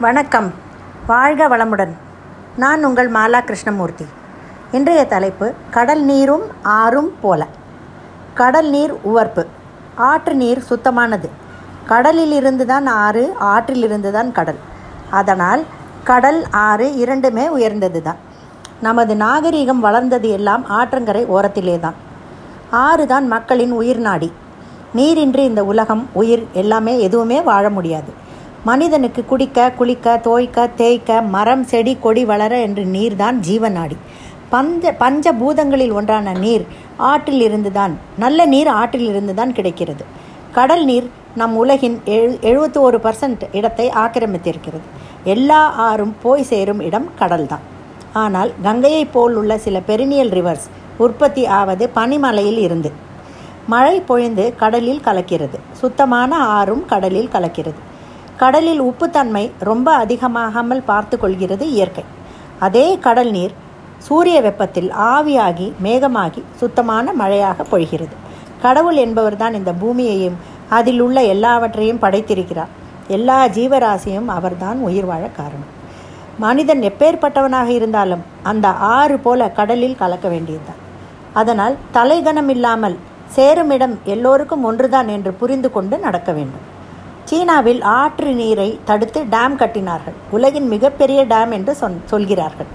வணக்கம். 0.00 0.52
வாழ்க 1.06 1.48
வளமுடன். 1.48 1.92
நான் 2.56 2.84
உங்கள் 2.84 3.10
மாலா 3.10 3.40
கிருஷ்ணமூர்த்தி. 3.40 4.06
இன்றைய 4.72 5.06
தலைப்பு 5.06 5.52
கடல் 5.70 6.02
நீரும் 6.04 6.42
ஆறும் 6.62 7.10
போல. 7.20 7.46
கடல் 8.34 8.70
நீர் 8.70 8.92
உவர்ப்பு. 9.02 9.46
ஆற்று 9.94 10.34
நீர் 10.34 10.64
சுத்தமானது. 10.70 11.28
கடலில் 11.86 12.32
இருந்து 12.32 12.66
தான் 12.66 12.86
ஆறு 12.86 13.34
ஆற்றிலிருந்து 13.40 14.10
தான் 14.10 14.32
கடல். 14.32 14.58
அதனால் 15.10 15.64
கடல் 16.04 16.46
ஆறு 16.50 16.96
இரண்டுமே 16.96 17.48
உயர்ந்தது 17.48 18.02
தான். 18.02 18.16
நமது 18.80 19.16
நாகரிகம் 19.16 19.80
வளர்ந்தது 19.80 20.28
எல்லாம் 20.28 20.66
ஆற்றங்கரை 20.68 21.24
ஓரத்திலே 21.26 21.80
தான். 21.80 21.94
ஆறு 22.70 23.06
தான் 23.06 23.26
மக்களின் 23.26 23.70
உயிர் 23.70 23.98
நாடி. 23.98 24.32
நீரின்றி 24.92 25.44
இந்த 25.44 25.64
உலகம் 25.64 26.08
உயிர் 26.12 26.46
எல்லாமே 26.52 27.00
எதுவுமே 27.00 27.40
வாழ 27.40 27.70
முடியாது. 27.70 28.23
மனிதனுக்கு 28.64 29.24
குடிக்க 29.24 29.70
குளிக்க 29.70 30.20
தோய்க்க 30.24 30.74
தேய்க்க 30.76 31.20
மரம் 31.22 31.64
செடி 31.64 31.96
கொடி 32.00 32.24
வளர 32.24 32.60
என்று 32.60 32.84
நீர்தான் 32.84 33.38
ஜீவநாடி. 33.48 33.96
பஞ்ச 34.48 34.92
பஞ்ச 34.92 35.32
பூதங்களில் 35.32 35.92
ஒன்றான 35.92 36.32
நீர் 36.32 36.66
ஆற்றில் 36.96 37.40
இருந்துதான் 37.40 37.98
நல்ல 38.18 38.46
நீர் 38.46 38.68
ஆற்றில் 38.68 39.08
இருந்துதான் 39.08 39.52
கிடைக்கிறது. 39.52 40.04
கடல் 40.52 40.84
நீர் 40.84 41.10
நம் 41.34 41.56
உலகின் 41.56 42.00
எழு 42.04 42.38
எழுபத்தி 42.42 42.78
ஒரு 42.78 42.98
பர்சன்ட் 42.98 43.40
இடத்தை 43.52 43.90
ஆக்கிரமித்திருக்கிறது. 44.04 44.86
எல்லா 45.24 45.60
ஆறும் 45.66 46.16
போய் 46.22 46.42
சேரும் 46.42 46.80
இடம் 46.80 47.08
கடல்தான். 47.18 47.64
ஆனால் 48.12 48.52
கங்கையைப் 48.64 49.12
போல் 49.12 49.34
உள்ள 49.34 49.58
சில 49.58 49.80
பெரினியல் 49.88 50.34
ரிவர்ஸ் 50.38 50.68
உற்பத்தி 50.96 51.46
ஆவது 51.46 51.90
பனிமலையில் 51.96 52.58
இருந்து. 52.58 52.92
மழை 53.66 54.00
பொழிந்து 54.00 54.54
கடலில் 54.56 55.02
கலக்கிறது. 55.04 55.58
சுத்தமான 55.72 56.36
ஆறும் 56.36 56.86
கடலில் 56.86 57.32
கலக்கிறது. 57.32 57.80
கடலில் 58.36 58.80
உப்புத்தன்மை 58.80 59.50
ரொம்ப 59.58 59.88
அதிகமாகாமல் 59.94 60.82
பார்த்து 60.84 61.18
கொள்கிறது 61.18 61.70
இயற்கை. 61.70 62.04
அதே 62.58 62.98
கடல் 62.98 63.30
நீர் 63.30 63.54
சூரிய 63.98 64.40
வெப்பத்தில் 64.40 64.90
ஆவியாகி 64.90 65.72
மேகமாகி 65.82 66.42
சுத்தமான 66.56 67.12
மழையாக 67.12 67.66
பொழிகிறது. 67.72 68.14
கடவுள் 68.62 68.96
என்பவர்தான் 68.96 69.54
இந்த 69.54 69.72
பூமியையும் 69.72 70.36
அதில் 70.68 71.00
உள்ள 71.00 71.22
எல்லாவற்றையும் 71.22 72.00
படைத்திருக்கிறார். 72.00 72.72
எல்லா 73.08 73.46
ஜீவராசியும் 73.46 74.26
அவர்தான் 74.26 74.78
உயிர் 74.78 75.04
வாழ 75.04 75.24
காரணம். 75.28 75.72
மனிதன் 76.38 76.80
எப்பேற்பட்டவனாக 76.80 77.66
இருந்தாலும் 77.66 78.22
அந்த 78.42 78.68
ஆறு 78.68 79.18
போல 79.18 79.50
கடலில் 79.50 79.96
கலக்க 79.96 80.28
வேண்டியதுதான். 80.28 80.80
அதனால் 81.32 81.76
தலைகணம் 81.92 82.48
இல்லாமல் 82.48 82.96
சேருமிடம் 83.36 83.98
எல்லோருக்கும் 84.04 84.64
ஒன்றுதான் 84.64 85.08
என்று 85.08 85.32
புரிந்து 85.32 85.70
கொண்டு 85.70 85.98
நடக்க 85.98 86.32
வேண்டும். 86.32 86.64
சீனாவில் 87.28 87.82
ஆற்று 87.98 88.30
நீரை 88.40 88.68
தடுத்து 88.88 89.20
டேம் 89.34 89.54
கட்டினார்கள். 89.60 90.16
உலகின் 90.36 90.66
மிகப்பெரிய 90.72 91.20
டேம் 91.32 91.52
என்று 91.58 91.72
சொன் 91.82 91.96
சொல்கிறார்கள். 92.12 92.68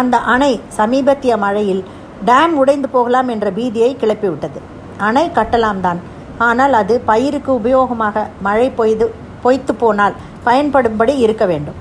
அந்த 0.00 0.16
அணை 0.34 0.52
சமீபத்திய 0.78 1.36
மழையில் 1.44 1.82
டேம் 2.28 2.54
உடைந்து 2.62 2.88
போகலாம் 2.96 3.30
என்ற 3.34 3.46
பீதியை 3.58 3.90
கிளப்பிவிட்டது. 4.02 4.60
அணை 5.08 5.24
கட்டலாம் 5.38 5.80
தான். 5.86 6.00
ஆனால் 6.48 6.74
அது 6.80 6.94
பயிருக்கு 7.10 7.50
உபயோகமாக 7.60 8.26
மழை 8.48 8.68
பொய்து 8.78 9.06
பொய்த்து 9.44 9.72
போனால் 9.82 10.14
பயன்படும்படி 10.46 11.14
இருக்க 11.24 11.44
வேண்டும். 11.52 11.80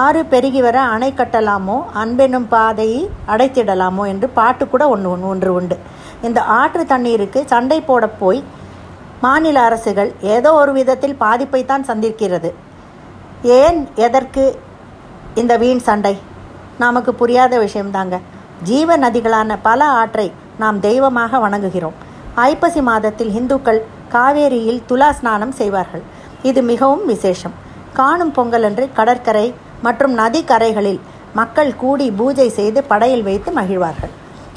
ஆறு 0.00 0.20
பெருகி 0.32 0.60
வர 0.66 0.76
அணை 0.94 1.08
கட்டலாமோ 1.16 1.78
அன்பெனும் 2.02 2.48
பாதையை 2.52 3.00
அடைத்திடலாமோ 3.32 4.04
என்று 4.12 4.28
பாட்டு 4.38 4.64
கூட 4.72 4.84
ஒன்று 4.94 5.28
ஒன்று 5.32 5.50
உண்டு. 5.58 5.76
இந்த 6.26 6.40
ஆற்று 6.60 6.84
தண்ணீருக்கு 6.92 7.40
சண்டை 7.52 7.78
போட 7.88 8.04
போய் 8.20 8.40
மாநில 9.20 9.60
அரசுகள் 9.60 10.12
ஏதோ 10.20 10.52
ஒரு 10.52 10.72
விதத்தில் 10.72 11.16
பாதிப்பைத்தான் 11.20 11.86
சந்திக்கிறது. 11.86 12.52
ஏன் 13.42 13.88
எதற்கு 13.94 14.58
இந்த 15.34 15.56
வீண் 15.56 15.78
சண்டை? 15.78 16.18
நமக்கு 16.78 17.14
புரியாத 17.14 17.58
விஷயம்தாங்க. 17.58 18.20
ஜீவ 18.62 18.98
நதிகளான 18.98 19.58
பல 19.62 19.84
ஆற்றை 19.84 20.32
நாம் 20.58 20.80
தெய்வமாக 20.80 21.38
வணங்குகிறோம். 21.38 21.92
ஐப்பசி 22.34 22.82
மாதத்தில் 22.82 23.34
இந்துக்கள் 23.34 23.84
காவேரியில் 24.12 24.82
துலா 24.88 25.10
ஸ்நானம் 25.10 25.52
செய்வார்கள். 25.52 26.02
இது 26.42 26.62
மிகவும் 26.62 27.06
விசேஷம். 27.06 27.52
காணும் 27.92 28.32
பொங்கல் 28.32 28.62
அன்று 28.62 28.88
கடற்கரை 28.92 29.54
மற்றும் 29.82 30.18
நதிக்கரைகளில் 30.18 31.00
மக்கள் 31.34 31.76
கூடி 31.76 32.10
பூஜை 32.10 32.48
செய்து 32.48 32.84
படையில் 32.84 33.22
வைத்து 33.22 33.52
மகிழ்வார்கள். 33.52 34.10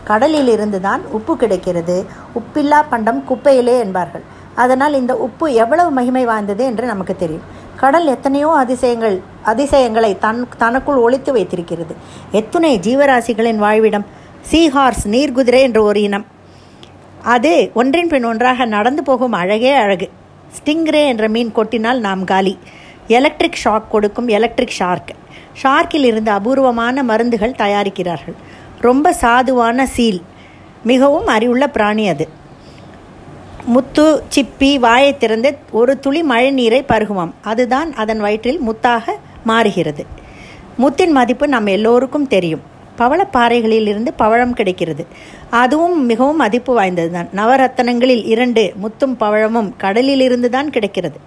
கடலில் 0.03 0.47
இருந்துதான் 0.47 1.01
உப்பு 1.05 1.37
கிடைக்கிறது. 1.37 2.05
உப்பில்லா 2.39 2.83
பண்டம் 2.89 3.23
குப்பையிலே 3.29 3.77
என்பார்கள். 3.79 4.23
அதனால் 4.63 4.93
இந்த 4.93 5.13
உப்பு 5.17 5.53
எவ்வளவு 5.53 5.89
மகிமை 5.91 6.25
வாய்ந்தது 6.25 6.63
என்று 6.65 6.85
நமக்கு 6.85 7.15
தெரியும். 7.15 7.45
கடல் 7.75 8.07
எத்தனையோ 8.07 8.49
அதிசயங்கள் 8.57 9.21
அதிசயங்களை 9.43 10.11
தன் 10.17 10.47
தனக்குள் 10.57 10.95
ஒழித்து 10.95 11.31
வைத்திருக்கிறது. 11.33 11.95
எத்துணை 12.31 12.71
ஜீவராசிகளின் 12.79 13.55
வாழ்விடம் 13.55 14.05
சீஹார்ஸ் 14.51 15.05
நீர்குதிரை 15.07 15.61
என்ற 15.61 15.81
ஒரு 15.81 16.01
இனம். 16.01 16.25
அது 17.21 17.71
ஒன்றின் 17.73 18.07
பின் 18.07 18.23
ஒன்றாக 18.23 18.65
நடந்து 18.65 19.03
போகும் 19.03 19.31
அழகே 19.31 19.73
அழகு. 19.73 20.09
ஸ்டிங்ரே 20.57 21.03
என்ற 21.07 21.27
மீன் 21.27 21.53
கொட்டினால் 21.55 21.99
நாம் 21.99 22.23
காலி. 22.23 22.57
எலக்ட்ரிக் 23.07 23.61
ஷாக் 23.63 23.87
கொடுக்கும் 23.91 24.27
எலக்ட்ரிக் 24.27 24.75
ஷார்க். 24.79 25.13
ஷார்க்கில் 25.63 26.05
இருந்து 26.11 26.31
அபூர்வமான 26.31 27.03
மருந்துகள் 27.03 27.59
தயாரிக்கிறார்கள். 27.63 28.35
ரொம்ப 28.81 29.15
சாதுவான 29.21 29.83
சீல். 29.83 30.21
மிகவும் 30.83 31.27
அறிவுள்ள 31.27 31.67
பிராணி 31.67 32.07
அது. 32.07 32.25
முத்து 33.73 34.03
சிப்பி 34.33 34.69
வாயை 34.79 35.17
திறந்து 35.17 35.49
ஒரு 35.79 35.93
துளி 35.99 36.23
மழை 36.23 36.51
நீரை 36.51 36.79
பருகுவாம். 36.91 37.31
அதுதான் 37.41 37.89
அதன் 37.93 38.19
வயிற்றில் 38.19 38.59
முத்தாக 38.67 39.15
மாறுகிறது. 39.43 40.03
முத்தின் 40.77 41.11
மதிப்பு 41.11 41.47
நம் 41.47 41.67
எல்லோருக்கும் 41.73 42.27
தெரியும். 42.27 42.61
பவளப்பாறைகளில் 42.99 43.87
இருந்து 43.91 44.13
பவழம் 44.13 44.53
கிடைக்கிறது. 44.53 45.05
அதுவும் 45.49 46.05
மிகவும் 46.05 46.41
மதிப்பு 46.43 46.73
வாய்ந்தது 46.73 47.11
தான் 47.11 47.29
நவரத்தனங்களில் 47.35 48.23
இரண்டு 48.33 48.63
முத்தும் 48.83 49.17
பவழமும் 49.19 49.69
கடலிலிருந்து 49.77 50.49
தான் 50.49 50.69
கிடைக்கிறது. 50.69 51.19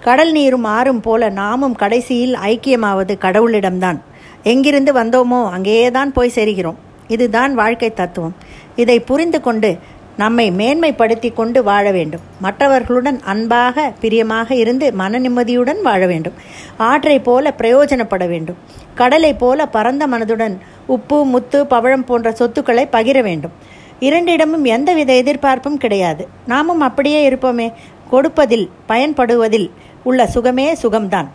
கடல் 0.00 0.32
நீரும் 0.32 0.64
ஆறும் 0.64 1.00
போல 1.00 1.30
நாமும் 1.42 1.76
கடைசியில் 1.76 2.34
ஐக்கியமாவது 2.52 3.14
கடவுளிடம்தான். 3.26 3.98
எங்கிருந்து 4.42 4.92
வந்தோமோ 4.92 5.40
அங்கேயே 5.50 5.90
தான் 5.90 6.12
போய் 6.12 6.36
சேருகிறோம். 6.36 6.78
இதுதான் 7.08 7.52
வாழ்க்கை 7.54 7.92
தத்துவம். 7.92 8.34
இதை 8.76 9.00
புரிந்து 9.00 9.38
கொண்டு 9.40 9.78
நம்மை 10.18 10.50
மேன்மைப்படுத்தி 10.50 11.32
கொண்டு 11.32 11.62
வாழ 11.62 11.90
வேண்டும். 11.90 12.20
மற்றவர்களுடன் 12.40 13.20
அன்பாக 13.20 13.92
பிரியமாக 14.00 14.54
இருந்து 14.54 14.92
மன 14.92 15.18
நிம்மதியுடன் 15.18 15.82
வாழ 15.82 16.06
வேண்டும். 16.06 16.32
ஆற்றை 16.76 17.18
போல 17.18 17.54
பிரயோஜனப்பட 17.58 18.28
வேண்டும். 18.28 18.56
கடலை 18.94 19.34
போல 19.34 19.66
பரந்த 19.66 20.08
மனதுடன் 20.08 20.58
உப்பு 20.86 21.24
முத்து 21.24 21.66
பவழம் 21.66 22.04
போன்ற 22.04 22.32
சொத்துக்களை 22.32 22.88
பகிர 22.92 23.22
வேண்டும். 23.22 23.52
இரண்டிடமும் 24.00 24.64
எந்தவித 24.64 25.12
எதிர்பார்ப்பும் 25.12 25.78
கிடையாது. 25.78 26.28
நாமும் 26.46 26.80
அப்படியே 26.80 27.30
இருப்போமே. 27.30 27.72
கொடுப்பதில் 28.10 28.70
பயன்படுவதில் 28.88 29.70
உள்ள 30.02 30.26
சுகமே 30.26 30.76
சுகம்தான். 30.82 31.28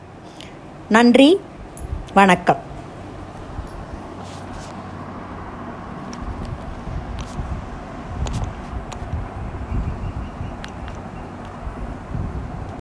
நன்றி. 0.90 1.40
வணக்கம். 2.14 2.72